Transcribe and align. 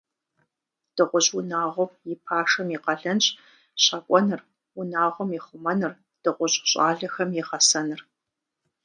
Дыгъужь 0.95 1.31
унагъуэм 1.37 1.91
и 2.13 2.15
пашэм 2.25 2.67
и 2.75 2.77
къалэнщ 2.83 3.25
щакӏуэныр, 3.83 4.41
унагъуэм 4.79 5.29
и 5.37 5.39
хъумэныр, 5.45 5.93
дыгъужь 6.23 6.57
щӏалэхэм 6.69 7.29
и 7.39 7.41
гъэсэныр. 7.47 8.01